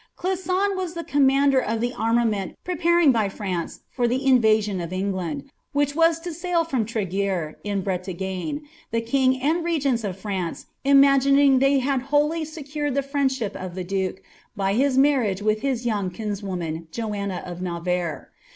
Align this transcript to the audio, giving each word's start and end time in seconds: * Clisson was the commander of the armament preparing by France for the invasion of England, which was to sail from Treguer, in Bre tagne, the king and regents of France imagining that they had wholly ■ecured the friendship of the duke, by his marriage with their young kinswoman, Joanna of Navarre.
* 0.11 0.15
Clisson 0.17 0.75
was 0.75 0.95
the 0.95 1.03
commander 1.03 1.59
of 1.59 1.79
the 1.79 1.93
armament 1.93 2.57
preparing 2.63 3.11
by 3.11 3.29
France 3.29 3.81
for 3.91 4.07
the 4.07 4.25
invasion 4.25 4.81
of 4.81 4.91
England, 4.91 5.51
which 5.73 5.93
was 5.95 6.19
to 6.21 6.33
sail 6.33 6.63
from 6.63 6.87
Treguer, 6.87 7.57
in 7.63 7.83
Bre 7.83 7.97
tagne, 7.97 8.63
the 8.89 9.01
king 9.01 9.39
and 9.39 9.63
regents 9.63 10.03
of 10.03 10.17
France 10.17 10.65
imagining 10.83 11.59
that 11.59 11.59
they 11.67 11.77
had 11.77 12.01
wholly 12.01 12.41
■ecured 12.43 12.95
the 12.95 13.03
friendship 13.03 13.55
of 13.55 13.75
the 13.75 13.83
duke, 13.83 14.23
by 14.55 14.73
his 14.73 14.97
marriage 14.97 15.43
with 15.43 15.61
their 15.61 15.73
young 15.75 16.09
kinswoman, 16.09 16.87
Joanna 16.91 17.43
of 17.45 17.61
Navarre. 17.61 18.31